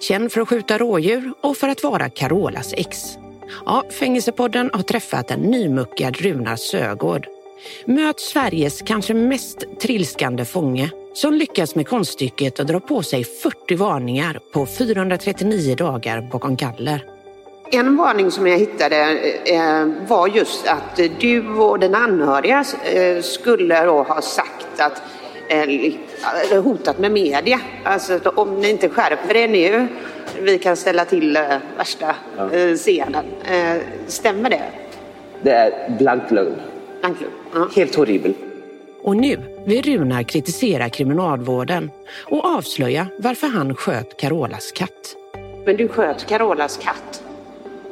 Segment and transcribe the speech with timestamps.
[0.00, 3.18] Känd för att skjuta rådjur och för att vara Carolas ex.
[3.66, 7.26] Ja, Fängelsepodden har träffat en nymuckad Runar Sögård.
[7.84, 13.76] Möt Sveriges kanske mest trilskande fånge som lyckas med konststycket att dra på sig 40
[13.76, 17.04] varningar på 439 dagar bakom galler.
[17.70, 23.84] En varning som jag hittade eh, var just att du och den anhöriga eh, skulle
[23.84, 25.02] då ha sagt att
[26.62, 27.60] hotat med media.
[27.84, 29.88] Alltså om ni inte skärper er nu,
[30.40, 31.42] vi kan ställa till eh,
[31.76, 32.52] värsta ja.
[32.52, 33.24] Eh, scenen.
[33.44, 34.62] Eh, stämmer det?
[35.42, 36.56] Det är blank lögn.
[37.00, 37.32] Blank lögn.
[37.54, 37.68] Ja.
[37.76, 38.34] Helt horribel.
[39.02, 41.90] Och nu vill Runar kritisera kriminalvården
[42.24, 45.16] och avslöja varför han sköt Carolas katt.
[45.66, 47.22] Men du sköt Carolas katt?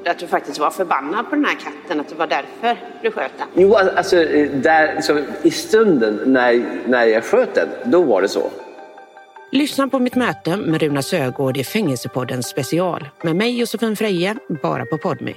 [0.06, 3.32] Att du faktiskt var förbannad på den här katten, att det var därför du sköt
[3.38, 3.48] den?
[3.54, 4.16] Jo, alltså
[4.54, 8.50] där, liksom, i stunden när, när jag sköt den, då var det så.
[9.52, 14.84] Lyssna på mitt möte med Runa Sögård i Fängelsepodden special med mig Josefin Freje, bara
[14.86, 15.34] på Podme.